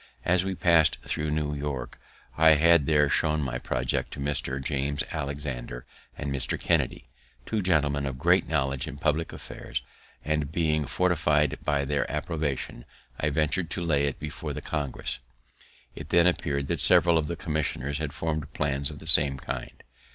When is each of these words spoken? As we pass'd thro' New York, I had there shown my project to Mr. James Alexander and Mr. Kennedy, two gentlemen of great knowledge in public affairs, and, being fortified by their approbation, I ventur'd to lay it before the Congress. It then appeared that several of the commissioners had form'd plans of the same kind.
As 0.25 0.43
we 0.43 0.55
pass'd 0.55 0.97
thro' 1.05 1.29
New 1.29 1.53
York, 1.53 1.99
I 2.35 2.55
had 2.55 2.87
there 2.87 3.07
shown 3.07 3.43
my 3.43 3.59
project 3.59 4.09
to 4.13 4.19
Mr. 4.19 4.59
James 4.59 5.03
Alexander 5.11 5.85
and 6.17 6.31
Mr. 6.33 6.59
Kennedy, 6.59 7.05
two 7.45 7.61
gentlemen 7.61 8.07
of 8.07 8.17
great 8.17 8.47
knowledge 8.47 8.87
in 8.87 8.97
public 8.97 9.31
affairs, 9.31 9.83
and, 10.25 10.51
being 10.51 10.87
fortified 10.87 11.59
by 11.63 11.85
their 11.85 12.09
approbation, 12.09 12.83
I 13.19 13.29
ventur'd 13.29 13.69
to 13.69 13.85
lay 13.85 14.07
it 14.07 14.17
before 14.17 14.53
the 14.53 14.59
Congress. 14.63 15.19
It 15.93 16.09
then 16.09 16.25
appeared 16.25 16.65
that 16.69 16.79
several 16.79 17.19
of 17.19 17.27
the 17.27 17.35
commissioners 17.35 17.99
had 17.99 18.11
form'd 18.11 18.53
plans 18.53 18.89
of 18.89 18.97
the 18.97 19.05
same 19.05 19.37
kind. 19.37 19.83